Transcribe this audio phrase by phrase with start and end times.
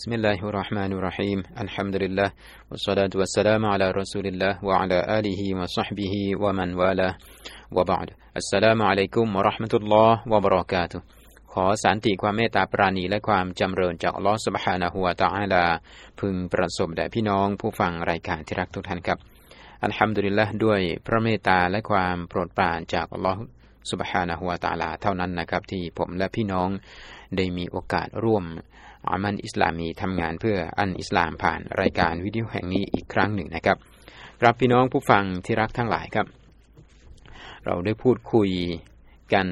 [0.00, 2.30] بسم الله الرحمن الرحيم الحمد لله
[2.70, 7.14] والصلاة والسلام على رسول الله وعلى آله وصحبه ومن والاه
[7.76, 11.00] وبعد السلام عليكم ورحمة الله وبركاته
[11.52, 15.64] ขอสันติความเมตตาปราณีและความจำเริญจากอัลลอฮฺสุบฮานะฮูวาตาอาลา
[16.20, 19.18] พึงประสบแด่พี่น้องผู้ฟังรายการที่รักทุกท่านครับ
[19.84, 23.40] อัลฮัมดุลิลละด้วยพระเมตตาและความโปรดปรานจากอัลลอฮฺ
[23.90, 26.68] สุบฮานะฮูวาตาลาเท่านั้นนะครับที่ผมและพี่น้อง
[27.36, 28.44] ได้มีโอกาสร่วม
[29.09, 33.77] อามันอิสลามีทำงานเพื่ออันอิสลามผ่านรายการวิดีโอแห่งนี้อีกครั้งหนึ่งนะครับ
[34.41, 36.27] ครับพี่น้องผู้ฟังที่รักทั้งหลายครับ
[37.65, 38.49] เราได้พูดคุย
[39.33, 39.47] กัน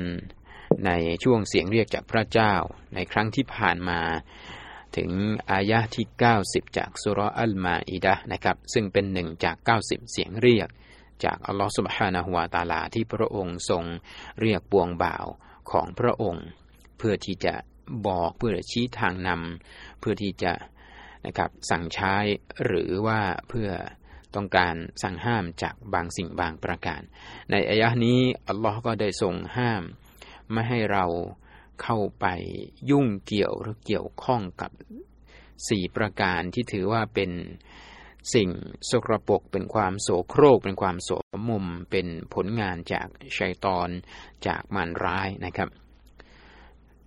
[0.85, 0.91] ใน
[1.23, 2.53] ช่วงเสียงเรียกจากพระเจ้า
[2.95, 3.99] ในครั้งที่ผ่านมา
[4.97, 5.11] ถึง
[5.51, 6.05] อายะที่
[6.41, 10.69] 90 จากสุรอัลมาอิดะนะครับ ซึ่งเป็นหนึ่งจาก 90 เสียงเรียก
[11.23, 13.83] จากอัลลอฮฺสุบฮานะฮุวาตาลาที่พระองค์ทรง
[14.41, 15.25] เรียกปวงบ่าว
[15.71, 16.45] ของพระองค์
[16.97, 17.53] เพื่อที่จะ
[18.07, 20.53] บอกเพื่อชี้ทางนำเพื่อที่จะ
[21.25, 22.15] นะครับสั่งใช้
[22.65, 23.69] หรือว่าเพื่อ
[24.35, 27.01] ต้องการสั่งห้ามจากบางสิ่งบางประการ
[27.51, 29.83] ในอายะนี้อัลลอฮ์ก็ได้ทรงห้าม
[30.51, 31.05] ไม่ให้เรา
[31.83, 32.25] เข้าไป
[32.89, 34.71] ยุ่งเกี่ยวหรือเกี่ยวข้องกับ
[35.69, 37.31] สี่ประการที่ถือว่าเป็น
[38.33, 38.49] สิ่ง
[38.89, 41.09] สกรปรกเป็นความโสโครก เป็นความโส
[41.49, 43.89] มมเป็นผลงานจากชัยตอน
[44.47, 45.69] จากมารร้ายนะครับ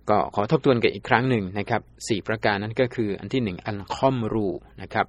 [0.09, 4.47] ก็ขอทบทวนกันอีกครั้งหนึ่งนะครับสี่ประการนั้นก็คืออันที่หนึ่งอันคอมรู
[4.81, 5.07] นะครับ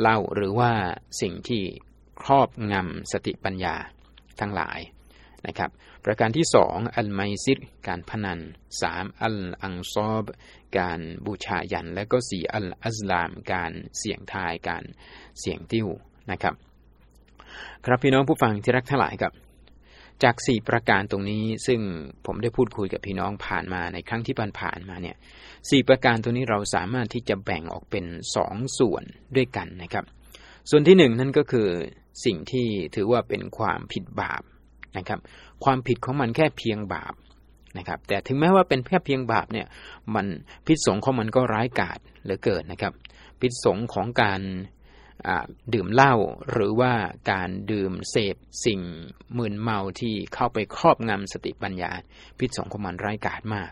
[0.00, 0.72] เล่าหรือว่า
[1.20, 1.62] สิ่งที่
[2.22, 3.74] ครอบงำสติปัญญา
[4.40, 4.78] ทั้งหลาย
[5.46, 5.70] นะครับ
[6.04, 8.40] ประการที่สองอัลไมซิดการพนัน
[8.80, 10.24] สามอัลอังซอบ
[10.78, 14.84] การบูชายัน และก็สี่อัลอัสลาม การเสี่ยงทายการ
[15.40, 15.88] เสี่ยงติ้ว
[16.30, 16.54] นะครับ
[17.84, 19.32] ครับพี่น้องผู้ฟังที่รักทั้งหลายครับ
[20.22, 21.80] จากสี่ประการตรงนี้ซึ่ง
[22.26, 25.16] ผมได้พูดคุยกับพี่น้องผ่านมาในครั้งที่ผ่านๆมาเนี่ย
[25.70, 28.04] สี่ประการตรงนี้เราสามารถที่จะแบ่งออกเป็น
[28.36, 29.04] สองส่วน
[29.36, 30.04] ด้วยกันนะครับ
[30.70, 31.68] ส่วนที่หนึ่งนั่นก็คือ
[32.24, 34.42] สิ่งที่ถือว่าเป็นความผิดบาป
[34.98, 35.20] นะครับ
[35.64, 37.14] ความผิดของมันแค่เพียงบาป
[37.78, 39.66] นะครับ แต่ถึงแม้ว่าเป็นแค่เพียงบาปเนี่ย
[40.14, 40.26] มัน
[40.66, 42.92] พิษสงของมันก็ร้ายกาจเหลือเกินนะครับ
[43.40, 44.40] พิษสงของการ
[45.74, 46.14] ดื่มเหล้า
[46.52, 46.92] หรือว่า
[47.30, 48.80] การดื่มเสพสิ่ง
[49.38, 51.90] มึนเมาที่เข้าไปครอบงำสติปัญญา
[52.38, 53.70] พิษสงของมันร้ายกาจมาก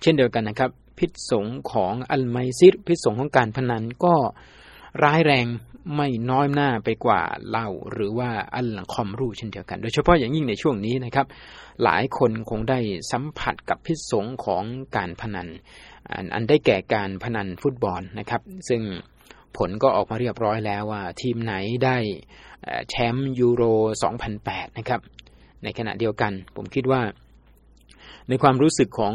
[0.00, 4.14] เช่นเดียวกันนะครับ พิษสงของอัลไมซิรพิษสงของการพนันก็
[5.04, 5.46] ร้ายแรง
[5.96, 11.26] ไม่น้อยหน้าไปกว่าเหล้าหรือว่าอัลคอมรูเช่นเดียวกัน โดยเฉพาะอย่างยิ่งในช่วงนี้นะครับ
[11.84, 12.78] หลายคนคงได้
[13.12, 14.64] สัมผัสกับพิษสงของ
[14.96, 15.48] การพนัน
[16.34, 18.82] อันได้แก่การพนันฟุตบอลนะครับ ซึ่ง
[19.56, 21.54] ผลก็ออกมาเรียบร้อยแล้วว่า ทีมไหน
[21.84, 21.96] ได้
[22.90, 23.62] แชมป์ยูโร
[24.22, 25.00] 2008 นะครับ
[25.62, 27.02] ในขณะเดียวกัน ผมคิดว่า
[28.28, 29.14] ในความรู้สึกของ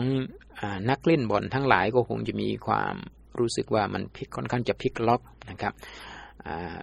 [0.60, 2.96] อนักเล่นบอลทั้งหลายก็คงจะมีความ
[3.40, 5.74] รู้สึกว่ามันพลิกค่อนข้างจะพลิกล็อกนะครับ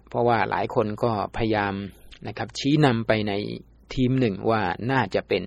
[0.08, 1.74] เพราะว่าหลายคนก็พยายาม
[2.28, 3.32] นะครับชี้นำไปใน
[3.94, 4.62] ทีมหนึ่งว่า
[4.92, 5.44] น่าจะเป็น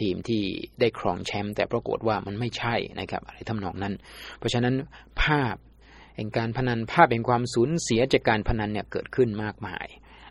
[0.00, 0.42] ทีมที่
[0.80, 3.94] ได้ครองแชมป์แต่ปรากฏว่ามันไม่ใช่นะครับอะไรทำนองนั้น
[4.38, 4.74] เพราะฉะนั้น
[5.22, 5.56] ภาพ
[6.16, 9.86] แห่งการพนันภาพแห่งความสูญเสียจากการพนันเนี่ยเกิดขึ้นมากมาย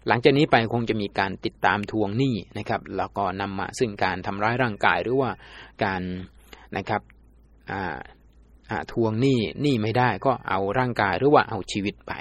[0.07, 5.31] หลังจากนี้ไปคงจะมีการติดตามทวงหนี้นะครับ แล้วก็นำมาซึ่งการทำร้ายร่างกายหรือว่า
[5.83, 6.01] การ
[6.77, 7.01] นะครับ
[8.91, 12.13] ทวงหนี้หนี้ไม่ได้ก็เอาร่างกายหรือว่าเอาชีวิตไป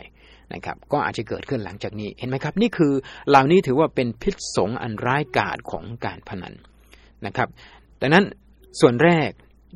[0.54, 2.92] นะครับก็อาจจะเกิดขึ้นหลังจากนี้เห็นไหมครับ นี่คือ
[3.28, 6.54] เหล่านี้ถือว่าเป็นพิษสงอันร้ายกาจของการพนัน
[7.26, 7.48] นะครับ
[8.00, 8.24] ดังนั้น
[8.80, 9.30] ส่วนแรก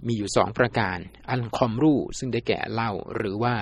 [0.06, 0.98] มีอยู่สองประการ
[1.30, 3.54] อันคอมรูซึ่งได้แก่เล่า หรือว่า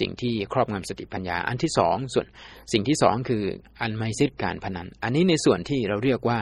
[0.00, 2.26] สิ่งที่ครอบงำสติปัญญา อันที่สองส่วน
[2.72, 3.42] สิ่งที่สองคือ
[3.80, 6.40] อันไมซิดการพนัน อันนี้ในส่วนที่เราเรียกว่า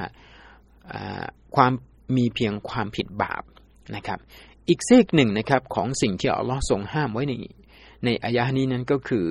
[1.57, 1.73] ความ
[2.17, 3.43] มีเพียงความผิดบาป
[3.97, 4.19] นะครับ
[4.69, 7.35] อีกเซกหนึ่งนะครับของสิ่งที่อัลลอฮ์ทรงห้ามไว้ใน
[8.05, 9.27] ในอายะนี้นั้นก็คือ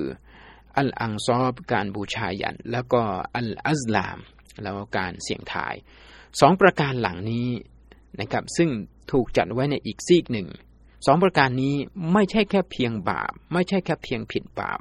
[0.76, 3.02] อัลอังซอบการบูชายัน แล้วก็
[3.36, 4.18] อัลอัซลาม
[4.62, 5.74] แล้วการเสี่ยงทาย
[6.40, 7.48] สองประการหลังนี้
[8.20, 8.70] นะครับซึ่ง
[9.12, 10.48] ถูกจัดไว้ในอีกซีกหนึ่ง
[11.06, 11.74] สองประการนี้
[12.12, 14.80] ไม่ใช่แค่เพียงบาป ไม่ใช่แค่เพียงผิดบาป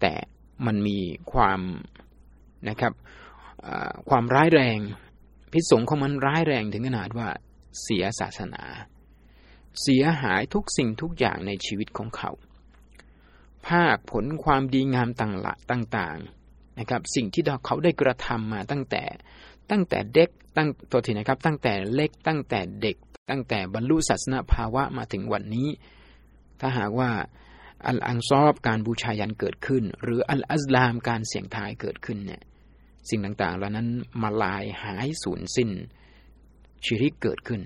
[0.00, 0.12] แต่
[0.66, 0.98] มันมี
[1.32, 1.60] ความ
[2.68, 2.92] นะครับ
[4.08, 4.78] ความร้ายแรง
[5.52, 7.28] พิษสงของมันร้ายแรงถึงขนาดว่า
[7.82, 8.62] เสียศาสนา
[9.82, 12.30] เสียหายทุกสิ่งทุกอย่างในชีวิตของเขา
[13.68, 19.04] ภาคผลความดีงามต่างๆนะครับสิ่งที่เขาได้กระทำมาตั้งแต่
[19.70, 22.96] ตั้งแต่เด็กตั้งตัวทีนะครับตั้งแต่เล็กตั้งแต่เด็ก
[23.30, 25.68] ตั้งแต่บรรลุศาสนาภาวะมาถึงวันนี้
[26.60, 27.10] ถ้าหากว่า
[27.86, 32.42] อัลอังซอบการบูชายันเกิดขึ้น หรืออัลอัสลามการเสี่ยงทายเกิดขึ้นเนี่ย
[33.08, 33.88] สิ่งต่างๆเหล่านั้น
[34.22, 35.70] มาลายหายสูญสิ้น
[36.84, 37.60] ชีริกเกิดขึ้น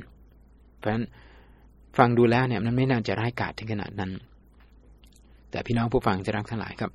[0.78, 1.05] เพราะฉะนั้น
[1.99, 4.12] ฟังดูแล้วเนี่ยมันไม่น่าจะร้ายกาจถึงขนาดนั้น
[5.50, 6.93] แต่พี่น้องผู้ฟังที่รักทั้งหลายครับ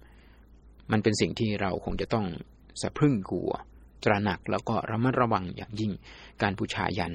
[0.91, 2.25] มันเป็นสิ่งที่เราคงจะต้อง
[2.81, 3.51] สะพรึงกลัว
[4.03, 5.91] ตระหนักแล้วก็ระมัดระวังอย่างยิ่ง
[6.41, 7.13] การบูชายัน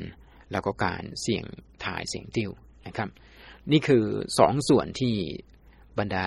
[0.53, 1.45] แล้วก็การเสี่ยง
[1.85, 2.51] ถ่ายเสี่ยงติ้ว
[2.87, 3.09] นะครับ
[3.73, 4.05] นี่คือ
[4.39, 5.15] สองส่วนที่
[5.99, 6.27] บรรดา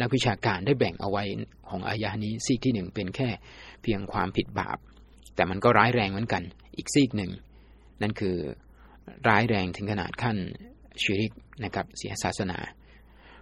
[0.00, 1.24] นักวิชาการได้แบ่งเอาไว้
[1.68, 3.28] ของอายานี้ซีกที่หนึ่งเป็นแค่
[3.82, 4.78] เพียงความผิดบาป
[5.34, 6.42] แต่มันก็ร้ายแรงเหมือนกัน
[6.76, 7.30] อีกซีกหนึ่ง
[8.02, 8.36] นั่นคือ
[9.28, 10.36] ร้ายแรงถึงขนาดขั้น
[11.02, 11.32] ชีริก
[11.64, 12.58] นะครับเสียศาสนา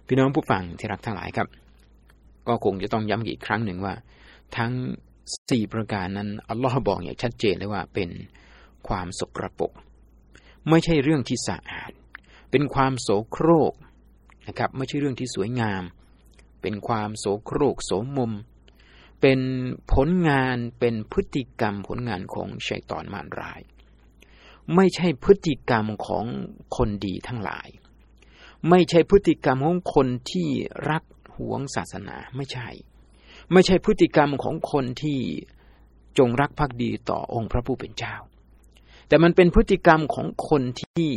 [0.07, 1.47] พี่น้องผู้ฟังที่รักทั้งหลายครับ
[2.47, 3.93] ก็คงจะต้องย้ำอีกครั้งหนึ่งว่า
[4.57, 4.71] ทั้ง
[5.51, 8.09] สี่ประการนั้นอัลลอฮ์บอกอย่างชัดเจนเลยว่าเป็น
[8.87, 9.71] ความสกรปรก
[10.69, 11.91] ไม่ใช่เรื่องที่สะอาด
[12.51, 13.73] เป็นความโสโครก
[14.47, 15.83] นะครับ ไม่ใช่เรื่องที่สวยงาม
[16.61, 18.33] เป็นความโสโครกโสมม
[19.21, 19.39] เป็น
[19.93, 23.61] ผลงานเป็นพฤติกรรมผลงานของชัยตอนมารราย
[24.75, 26.25] ไม่ใช่พฤติกรรมของ
[26.75, 27.67] คนดีทั้งหลาย
[28.69, 30.49] ไม่ใช่พฤติกรรมของคนที่
[30.89, 31.03] รัก
[31.37, 32.69] หวงศาสนาไม่ใช่
[33.51, 35.19] ไม่ใช่พฤติกรรมของคนที่
[36.17, 38.15] จงรักภักดีต่อองค์พระผู้เป็นเจ้า
[39.07, 41.09] แต่มันเป็นพฤติกรรมของคนที่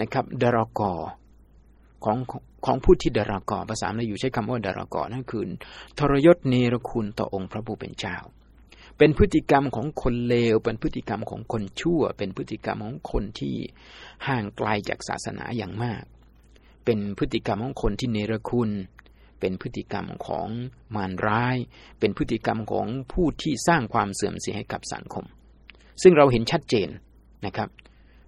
[0.00, 0.92] นะครับดรากอ
[2.04, 2.18] ของ
[2.66, 5.44] ของผู้ที่ดารากอภาษาเราอยู่ใช้คำว่าดารากอนั่นคือ
[5.98, 8.16] ทรยศเนรคุณต่อองค์พระผู้เป็นเจ้า
[8.98, 13.54] เป็นพฤติกรรมของคนเลว เป็นพฤติกรรมของคนชั่ว เป็นพฤติกรรมของคนที่
[14.28, 16.04] ห่างไกลจากศาสนาอย่างมาก
[16.84, 18.70] เป็นพฤติกรรมของคนที่เนรคุณ
[19.40, 20.48] เป็นพฤติกรรมของ
[20.94, 21.56] มารร้าย
[22.00, 25.24] เป็นพฤติกรรมของผู้ที่สร้างความเสื่อมเสียให้กับสังคม
[26.02, 26.88] ซึ่งเราเห็นชัดเจน
[27.46, 27.68] นะครับ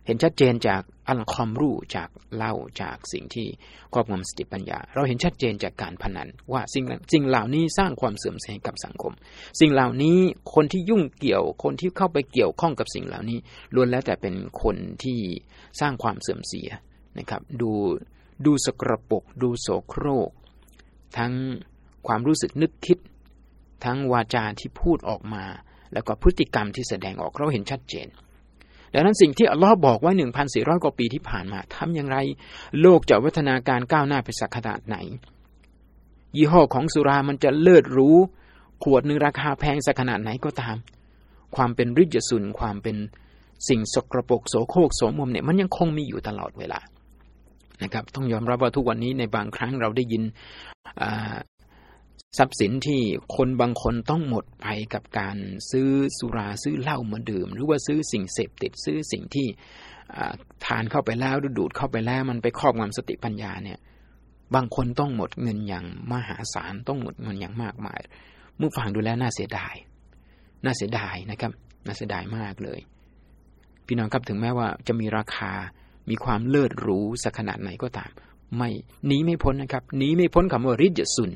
[0.06, 3.46] เห็นชัดเจนจากอัลคอมรู้จากเล่าจากสิ่งที่
[3.93, 9.12] ครอบงำสติปัญญา เราเห็นชัดเจนจากการพนันว่าสิ่งสิ่งเหล่านี้สร้างความเสื่อมเสียกับสังคม
[9.61, 10.19] สิ่งเหล่านี้
[10.55, 13.38] คนที่ยุ่งเกี่ยวคนที่เข้าไปเกี่ยวข้องกับสิ่งเหล่านี้
[13.75, 15.19] ล้วนแล้วแต่เป็นคนที่
[15.81, 16.69] สร้างความเสื่อมเสีย
[17.19, 17.70] นะครับ ดู
[18.46, 20.31] ดูสกรปรกดูโสโครก
[21.19, 21.32] ทั้ง
[22.06, 22.99] ความรู้สึกนึกคิด
[23.84, 25.44] ทั้งวาจาที่พูดออกมา
[25.92, 28.06] แล้วก็พฤติกรรมที่แสดงออกเราเห็นชัดเจน
[28.94, 32.16] ดังนั้นสิ่งที่อัลลอฮ์บอกไว้หนึ่งพันสี่ร้อยกว่าปีที่ผ่านมาทำอย่างไร
[32.81, 34.96] โลกจะวัฒนาการก้าวหน้าไปสักขนาดไหน
[36.37, 38.16] ยี่ห้อของสุรามันจะเลิศรู้
[38.84, 40.76] ขวดหนึ่งราคาแพงสักขนาดไหนก็ตาม
[41.56, 42.96] ความเป็นริจสุนความเป็น
[43.69, 46.81] สิ่งสกรปรกโสโครกโสมมเนี่ยมันยังคงมีอยู่ตลอดเวลา
[47.82, 50.22] นะครับต้องยอมรับว่าทุกวันนี้ในบางครั้งเราได้ยิน
[52.38, 53.00] ทรัพย์สินที่
[53.36, 55.36] คนบางคนต้องหมดไปกับการ
[55.70, 55.88] ซื้อ
[56.18, 59.46] สุราซื้อเหล้ามาดื่ม หรือว่าซื้อสิ่งเสพติดซื้อสิ่งที่
[60.66, 63.78] ทานเข้าไปแล้วดูดเข้าไปแล้วมันไปครอบงำสติปัญญาเนี่ย
[64.54, 68.00] บางคนต้องหมดเงินอย่างมหาศาลต้องหมดเงินอย่างมากมาย
[68.56, 69.74] เมื่อฟังดูแล้วน่าเสียดาย
[70.64, 71.52] น่าเสียดายนะครับ
[71.86, 72.80] น่าเสียดายมากเลย
[73.86, 75.52] พี่น้องครับถึงแม้ว่าจะมีราคา
[76.10, 78.10] มีความเลิศรู้สักขนาดไหนก็ตาม
[78.56, 78.70] ไม่
[79.06, 81.32] หนีไม่พ้นนะครับหนีไม่พ้นคำว่าริจสุน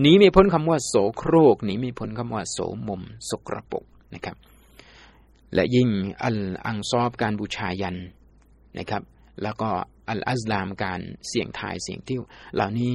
[0.00, 2.58] หนีไม่พ้นคำว่าโสโครกหนีไม่พ้นคำว่าโส
[2.88, 3.84] มมสกรปก
[4.14, 4.36] นะครับ
[5.54, 5.88] และยิ่ง
[6.22, 7.96] อัลอังซอบการบูชายัน
[8.78, 9.02] นะครับ
[9.42, 9.68] แล้วก็
[10.08, 12.22] อัลอัลลามการเสี่ยงทายเสี่ยงติ้ว
[12.54, 12.92] เหล่านี้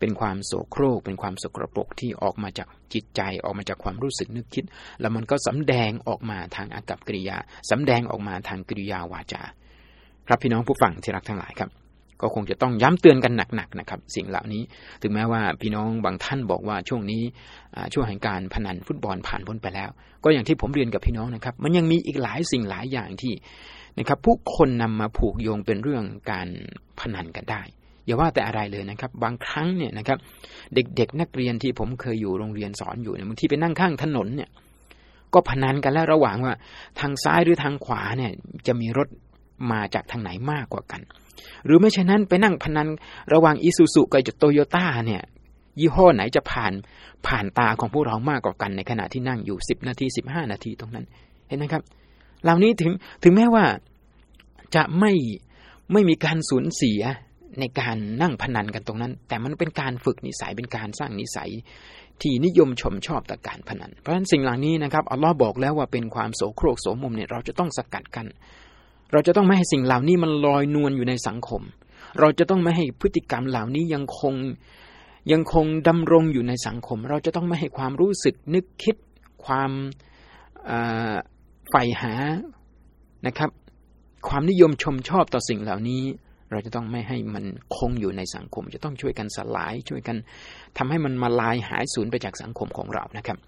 [0.00, 4.64] เป็นความโสโครก เป็นความสกรปรกที่ออกมาจากจิตใจออกมาจากความรู้สึกนึกคิด
[5.00, 7.36] แล้วมันก็สำแดงออกมาทางอากับกิริยา
[7.70, 9.42] สำแดงออกมาทางกิริยาวาจา
[10.26, 11.70] ครับพี่น้องผู้ฟังที่รักทั้งหลายครับ
[12.22, 14.62] ก็คงจะต้องย้ำเตือนกันหนักๆนะครับ สิ่งเหล่านี้
[15.02, 17.22] ถึงแม้ว่าพี่น้องบางท่านบอกว่าช่วงนี้
[17.92, 19.90] ช่วงแห่งการพนันฟุตบอลผ่านพ้นไปแล้ว
[20.24, 23.32] ก็อย่างที่ผมเรียนกับพี่น้องนะครับ มันยังมีอีกหลายสิ่งหลายอย่างที่
[23.98, 26.48] นะครับ ผู้คนนำมาผูกโยงเป็นเรื่องการ
[27.00, 27.62] พนันกันได้
[28.04, 30.18] อย่าว่าแต่อะไรเลยนะครับ บางครั้งเนี่ยนะครับ
[30.74, 34.50] เด็กๆนักเรียนที่ผมเคยอยู่โรงเรียนสอนอยู่เนี่ยบางทีไปนั่งข้างถนนเนี่ย
[35.34, 36.54] ก็พนันกันแล้วระหว่างว่า
[37.00, 38.32] ทางซ้ายหรือทางขวาเนี่ย
[38.66, 39.08] จะมีรถ
[39.70, 41.00] มาจากทางไหนมากกว่ากัน
[41.66, 42.88] หรือไม่เช่นนั้นไปนั่งพนัน
[43.32, 45.22] ระหว่างอีซูซุกับโตโยต้าเนี่ย
[45.80, 46.72] ยี่ห้อไหนจะผ่าน
[47.26, 51.04] ผ่านตาของพวกเรามากกว่ากันในขณะที่นั่งอยู่สิบนาทีสิบห้านาทีตรงนั้น
[51.48, 51.82] เห็นไหมครับ
[52.44, 53.64] เหล่านี้ถึงถึงแม้ว่า
[54.74, 55.12] จะไม่
[55.92, 57.00] ไม่มีการสูญเสีย
[57.60, 61.50] ในการนั่งพนันกันตรงนั้น แต่มันเป็นการฝึกนิสัยเป็นการสร้างนิสัย
[62.22, 68.26] ที่นิยมชมชอบต่อการพนัน เพราะฉะนั้นสิ่งเหล่านี้นะครับอัลลอฮ์บอกแล้วว่าเป็นความโสโครกโสมมเนี่ยเราจะต้องสกัดกัน
[69.12, 71.62] เราจะต้องไม่ให้สิ่งเหล่านี้มันลอยนวลอยู่ในสังคม
[72.20, 74.34] เราจะต้องไม่ให้พฤติกรรมเหล่านี้ยังคง
[75.32, 78.96] ยังคงดำรงอยู่ในสังคม เราจะต้องไม่ให้ความรู้สึกนึกคิด
[79.44, 79.70] ความ
[81.70, 82.14] ใฝ่หา
[83.26, 83.50] นะครับ
[84.28, 86.02] ความนิยมชมชอบต่อสิ่งเหล่านี้
[86.50, 87.44] เราจะต้องไม่ให้มัน
[87.76, 90.16] คงอยู่ในสังคม จะต้องช่วยกันสลาย ช่วยกัน
[90.78, 93.38] ทำให้มันมลายหายสูญไปจากสังคมของเรานะครับ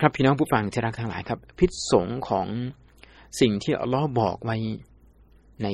[0.00, 2.46] ครับพี่น้องผู้ฟังที่รักทั้งหลายครับ พิษสงของ
[3.39, 4.57] สิ่งที่อัลลอฮ์บอกไว้
[5.63, 5.67] ใน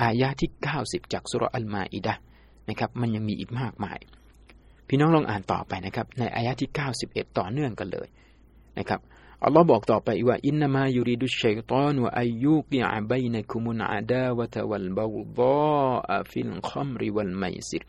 [0.00, 2.14] อายะที่90จากสุรอัลมาอิดะ
[2.68, 3.98] นะครับ มันยังมีอีกมากมาย
[4.88, 6.70] พี่น้องลองอ่านต่อไปนะครับ ในอายะที่
[7.04, 8.08] 91 ต่อเนื่องกันเลย
[8.78, 9.00] นะครับ
[9.44, 17.84] อัลลอฮ์บอกต่อไปว่าอินนามายูริดุชัยตอนวะอายุกิอาบัยนคุมุนอาดาวะตะวัลบาวดาฟิลคัมริวัลไมซิร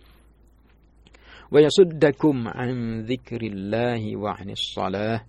[1.54, 5.26] ويصدكم عن ذكر الله وعن الصلاة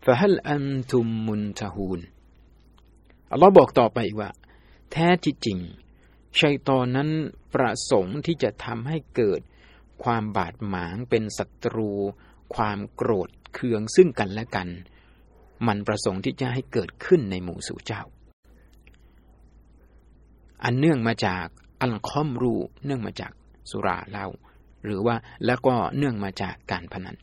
[0.00, 2.11] فهل أنتم منتهون
[3.33, 4.29] อัลลอฮ์บอกต่อไปว่า
[4.91, 5.59] แท้ที่จริง
[6.39, 7.09] ชัยตอนนั้น
[7.53, 9.41] ประสงค์ที่จะทำให้เกิด
[10.03, 11.91] ความบาดหมางเป็นศัตรู
[12.55, 14.67] ความโกรธเคืองซึ่งกันและกัน
[15.67, 18.03] มันประสงค์ที่จะให้เกิดขึ้นในหมู่สู่เจ้า
[20.63, 21.45] อันเนื่องมาจาก
[21.81, 23.31] อัลคอมรูเนื่องมาจาก
[23.71, 24.27] สุราเล่า
[24.85, 27.17] หรือว่าแล้วก็เนื่องมาจากการพนัน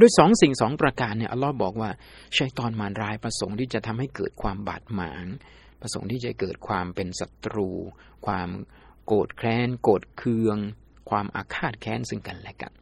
[0.00, 1.90] ด้วยสองสิ่งสองประการเนี่ยอัลลอฮ์บอกว่า
[2.36, 5.26] ชัยตอนมารรายประสงค์ที่จะทำให้เกิดความบาดหมาง
[5.80, 7.68] ประสงค์ที่จะเกิดความเป็นศัตรู
[8.26, 8.48] ความ
[9.06, 10.58] โกรธแค้น โกรธเคือง
[11.10, 12.72] ความอาฆาตแค้นซึ่งกันและกัน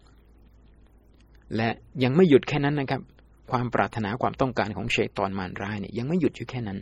[1.56, 1.68] และ
[2.02, 3.02] ยังไม่หยุดแค่นั้นนะครับ
[3.50, 6.78] ความปรารถนาความต้องการของชัยตอนมารรายเนี่ยยังไม่หยุดอยู่แค่นั้น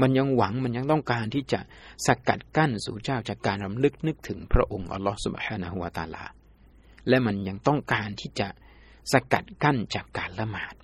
[0.00, 1.60] มันยังหวังมันยังต้องการที่จะ
[2.06, 6.24] สกัดกั้นสู่เจ้าจากการรำลึกนึกถึงพระองค์อัลลอฮฺسبحانه وتعالى
[7.08, 8.48] และมันยังต้องการที่จะ
[9.12, 10.74] สกัดกั้นจากการละหมาด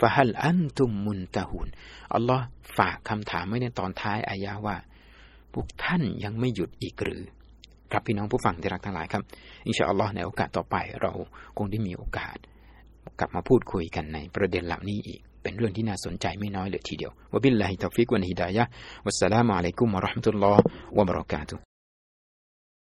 [0.00, 1.68] فهل أنتم منتهون
[2.14, 2.44] อัลลอฮ์
[2.76, 4.76] ฝากคำถามไว้ในตอนท้ายอายะว่า
[5.52, 7.22] พวกท่านยังไม่หยุดอีกหรือ
[7.92, 9.22] ครับพี่น้องผู้ฟังที่รักทั้งหลายครับ
[9.66, 11.12] إن شاء اللهในโอกาสต่อไปเรา
[11.58, 12.36] คงได้มีโอกาส
[13.18, 18.64] กลับมาพูดคุยกันในประเด็นเหล่านี้อีก เป็นเรื่องที่น่าสนใจไม่น้อยเลยทีเดียวوبالله التوفيق والهداية
[19.04, 20.62] วัสสลามุอะลัยกุมวะราะห์มะตุลลอฮ์
[20.98, 21.54] วะบะเราะกาตุ